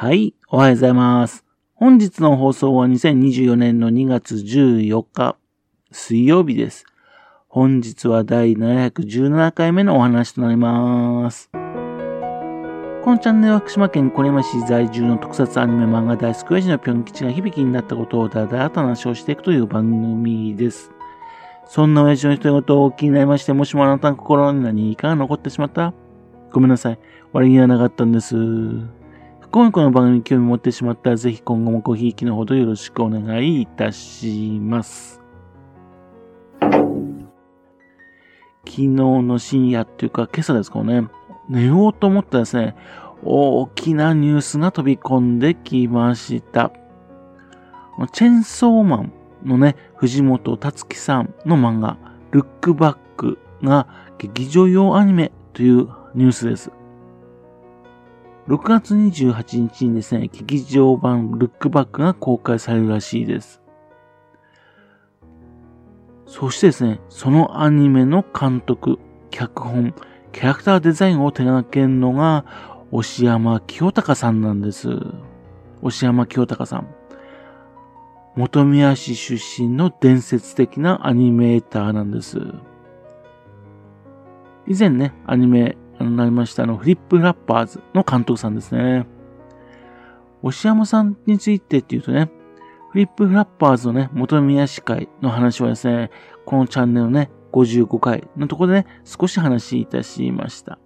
[0.00, 1.44] はい、おはようございます。
[1.74, 5.36] 本日の放送は2024年の2月14日、
[5.90, 6.84] 水曜日です。
[7.48, 11.50] 本日は第717回目のお話となります。
[11.50, 11.58] こ
[13.10, 20.92] のチャンネルは福島県小山市在住の特撮アニメ漫画大好き親父のぴょん吉が響きになったことをだだだと話をしていくという番組です。
[21.66, 25.92] そんな親父の一言を気になりまして、もしもあなたの心に何かが残ってしまった？
[26.52, 26.98] ごめんなさい。
[27.32, 28.36] 悪気はなかったんです。
[29.50, 35.22] 今回の番組に興味持ってしまったら、ぜひ今後もごひいきのほどよろしくお願いいたします。
[36.60, 36.74] 昨
[38.66, 41.08] 日の深夜っていうか今朝ですかね、
[41.48, 42.76] 寝ようと思ったらですね、
[43.24, 46.70] 大きなニュースが飛び込んできました。
[48.12, 49.12] チェンソーマン
[49.46, 51.96] のね、藤本達樹さんの漫画、
[52.32, 53.86] ルックバックが
[54.18, 56.70] 劇場用アニメというニュースです。
[58.48, 63.60] 6月28日にですね、劇場版ルックバックが公開されるらしいです。
[66.24, 68.98] そしてですね、そのアニメの監督、
[69.30, 69.94] 脚本、
[70.32, 72.46] キャラクターデザインを手掛けるのが、
[72.90, 74.88] 押山清隆さんなんです。
[75.82, 76.88] 押山清隆さん。
[78.34, 82.38] 本宮市出身の伝説的なアニメーターなんです。
[84.66, 89.06] 以前ね、アニメなりました、あの、フリップラッパーズの監督さんですね。
[90.42, 92.30] 押山さんについてっていうとね、
[92.90, 96.10] フリップフラッパーズのね、元宮市会の話はですね、
[96.46, 100.78] このチャンネルのね、55回のところでね、少し話いたしました。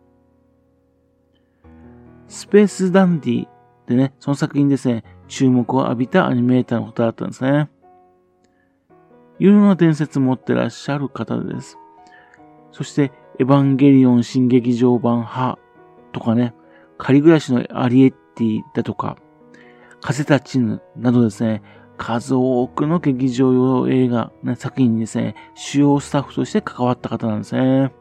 [2.29, 3.49] スペースダンディ
[3.87, 7.69] でね、その作品ですね、注目を浴びたアニメーターのことだったんですね。
[9.39, 11.79] いろんな伝説持ってらっしゃる方です。
[12.71, 15.59] そして、エヴァンゲリオン新劇場版派
[16.13, 16.55] とかね、
[16.99, 19.17] 仮暮らしのアリエッティだとか、
[20.01, 21.63] 風立ちぬなどですね、
[21.97, 27.93] 数多くの劇場用映画、ね、作品にですね、主要スタッフとして関わった方なんですね。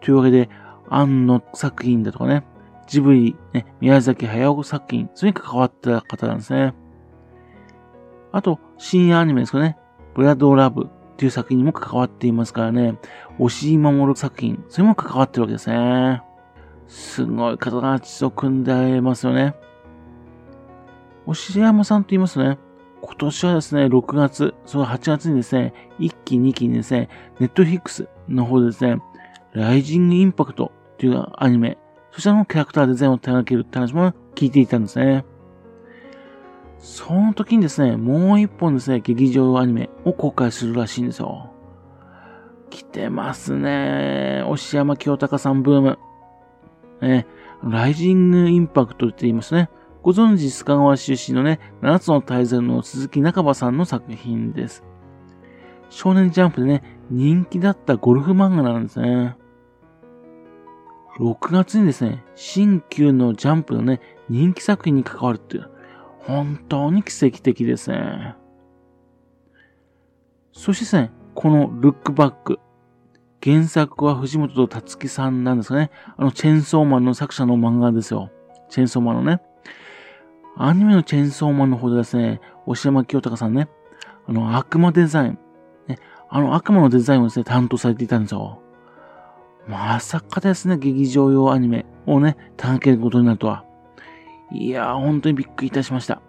[0.00, 0.48] というわけで、
[0.88, 2.44] アンの作品だとかね、
[2.86, 6.74] ジブリ、ね、宮崎駿作品、それに関わった方なんですね。
[8.32, 9.76] あと、深夜アニメですかね、
[10.14, 12.98] ブラッドラブっていう作品にも関わっていますからね、
[13.38, 16.22] 押井守作品、それも関わってるわけですね。
[16.88, 19.54] すごい方が血を組んでありますよね。
[21.26, 22.58] 押山さんと言いますとね、
[23.00, 27.08] 今年はですね、6月、その8月にですね、1期2期にですね、
[27.38, 29.00] ネットフィックスの方でですね、
[29.52, 31.78] ライジングインパクトというアニメ、
[32.10, 35.24] そちらのキャラクターデザインを手掛けるって話も聞いていたんですね。
[36.92, 41.50] その時にですね、もう一本ですね、劇場アニメを公開するらしいんですよ。
[42.68, 44.44] 来てますね。
[44.46, 45.98] 押山清隆さんブーム。
[47.00, 47.26] ね、
[47.64, 49.70] ライジングインパクトって言いますね。
[50.02, 54.84] ご存知、須賀川出身のね、七つの大罪の鈴木中場さんの作品です。
[55.88, 59.38] 少年ジャンプでね、人気だったゴルフ漫画なんですね。
[61.18, 65.70] 6月にですね、新旧のジャンプのね、人気作品に関わるっていう、
[66.22, 68.34] 本当に奇跡的ですね。
[70.52, 72.60] そしてですね、このルックバック。
[73.42, 75.90] 原作は藤本達樹さんなんですかね。
[76.16, 78.30] あの、チェンソーマンの作者の漫画ですよ。
[78.68, 79.40] チェンソーマンのね。
[80.56, 83.68] アニメのチェンソーマンの方でですね、押山清隆さんね、
[84.28, 85.38] あの、悪魔デザイン。
[85.88, 88.62] ね、あの悪魔のデザインをですね、担当されていたんですよ。
[89.66, 93.64] まさかですね、劇場用アニメをね、手掛けることになるとは。
[94.52, 96.20] いやー、本当にびっくりいたしました。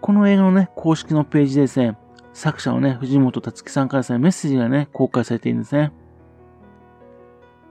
[0.00, 1.96] この映画のね、公式のページでですね、
[2.32, 5.92] 作者のね、藤本達樹さんからですね、メッセージがね、公開されているんですね。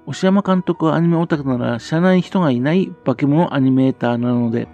[0.05, 4.69] 押山監督はアニメオタクなら知らない人がいない化け物アニメーターなので、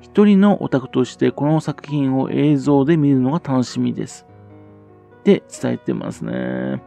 [0.00, 4.26] 一人のオタクとしてこの作品を映像で見るのが楽しみです。
[5.20, 6.82] って伝えてますね。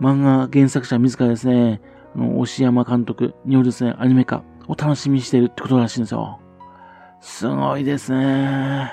[0.00, 1.80] 漫画原作者自らですね、
[2.16, 6.40] 押山監督によるですね、アニメ化を楽しみにしているってことらしいんですよ。
[7.20, 8.92] すごいですね。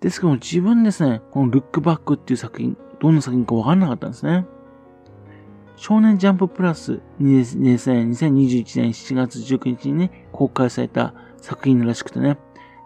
[0.00, 4.46] ですけども自分ですね、このルックバックっていう作品、どんな作品かわかんなかったんですね。
[5.76, 12.38] 少年ジャンププラスにですね、2021年7月19日にね、公開された作品らしくてね、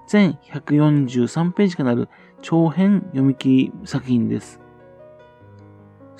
[0.08, 2.08] 全143ページからなる
[2.42, 4.59] 長編読み切り作品です。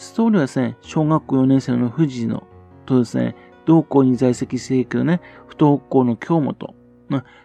[0.00, 2.43] ストーリーはですね、小学校4年生の藤野
[2.87, 3.37] とですね、
[3.67, 6.75] 同校に在籍しているね、不登校の京本、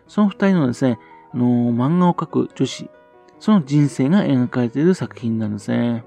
[0.07, 0.97] その二人のですね、
[1.33, 2.89] あの、漫画を描く女子、
[3.41, 6.05] その人生が描かれている作品なんですね。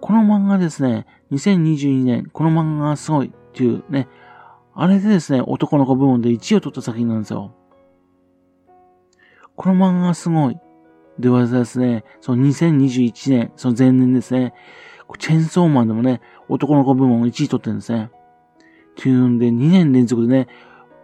[0.00, 4.08] この漫画ですね、2022年、この漫画がすごいっていうね、
[4.74, 7.54] あれでですね、男の子部門で1位を取った作品なんですよ。
[9.54, 10.56] この漫画がすごい。
[11.18, 14.52] ではですね、その2021年、その前年ですね、
[15.18, 18.10] チェンソーマンでもね、男の子部門1位取ってるんですね。
[18.92, 20.48] っていうんで、2年連続でね、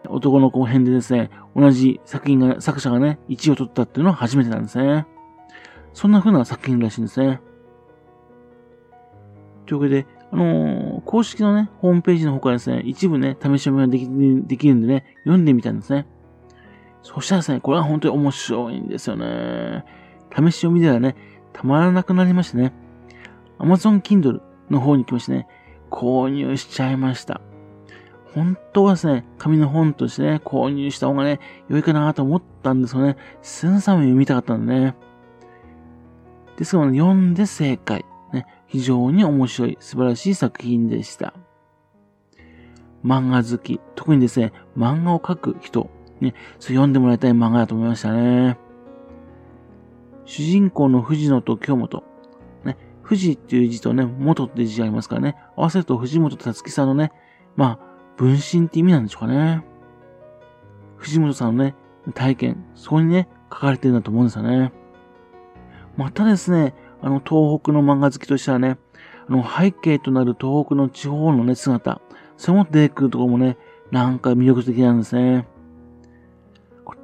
[0.08, 5.06] 男の子編でですね、同じ作品が、作者がね、1位を取ったっていうのは初めてなんですね。
[5.92, 7.40] そんな風な作品らしいんですね。
[9.66, 14.08] というわけで、あのー、公式のね、ホームページの方からですね、一部ね、試し読みができ
[14.48, 16.06] できるんでね、読んでみたんですね。
[17.02, 19.84] そしたらですね、これは本当に面白いんですよね。
[20.34, 21.16] 試し読みではね、
[21.52, 22.72] たまらなくなりましてね。
[23.58, 25.48] Amazon Kindle の方に来ましてね、
[25.90, 27.40] 購入しちゃいました。
[28.34, 33.16] 本当はですね、紙の本としてね、購入した方がね、良いかなと思ったんですよね。
[33.42, 34.94] すんさん読みたかったんでね。
[36.56, 38.04] ですが、読んで正解。
[38.32, 41.34] ね、非常に面白い、素晴らしい作品でした。
[43.04, 48.58] 漫画好き、特にですね、漫画を描く人、ね、そう読んでもらいたい漫画だと思いましたね。
[50.24, 52.04] 主人公の藤野と京本。
[52.64, 57.10] ね、藤っていう字とね、元っていう字がありますからね、合わせると藤本たつきさんのね、
[57.56, 59.64] まあ、分身って意味なんでしょうかね。
[60.96, 61.74] 藤本さんのね、
[62.14, 64.72] 体験、そこにね、書かれてるんだと思うんですよね。
[65.96, 68.78] またですね、あの、東北の漫画好きとしてはね、
[69.28, 72.00] あの、背景となる東北の地方のね、姿、
[72.36, 73.56] それも出てくるところもね、
[73.90, 75.46] なんか魅力的なんですね。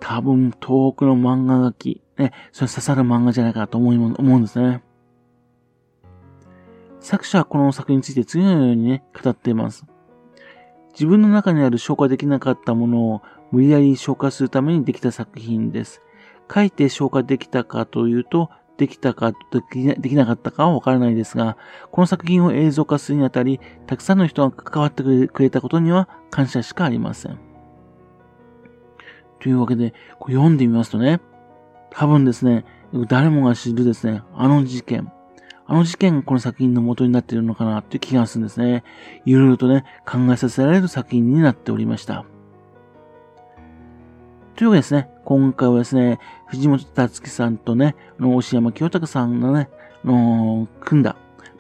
[0.09, 4.85] 多分、東北の漫画書き、ね、それ刺さる漫画じゃないかと思い、思うんですね。
[7.01, 9.85] 作者はこの作品について次のようにね、語っています。
[10.93, 16.01] 自分の中にある消化できなかったものを無理やり消化するためにできた作品です。
[16.55, 21.57] 書いて消化できたかというと、できたか、できなかったかはわからないですが、
[21.91, 23.59] この作品を映像化するにあたり、
[23.89, 27.46] たくさんの人が関わってくれたことには感謝しかありません。
[29.47, 31.21] というわけで、こう読んでみますとね、
[31.91, 32.65] 多分ですね、
[33.07, 35.13] 誰もが知るですね、あの事件。
[35.69, 38.83] あの事件がこの作品の元になっているのかなっていう気がするんですね。
[39.25, 42.25] いろいろとね、考えさせられる作品になっておりました。
[44.57, 49.71] というわけですね、今回はですね、藤本達樹さんとね、の押山清隆さんのね、
[50.05, 51.15] の組んだ、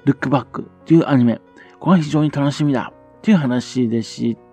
[0.04, 1.40] ルックバックというアニメ。
[1.78, 2.92] これは非常に楽しみだ
[3.22, 4.45] という話でした。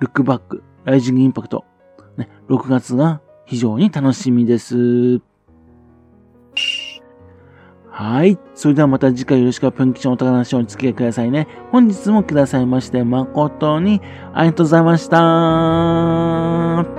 [0.00, 1.64] ルックバック、ライジングインパクト。
[2.16, 5.20] ね、6月が非常に楽しみです。
[7.90, 8.38] はい。
[8.54, 11.48] それではまた次回よろしくぴょん吉のお宝の話をお付き合いくださいね。
[11.72, 14.00] 本日もくださいまして誠に
[14.34, 16.97] ありがとうございました。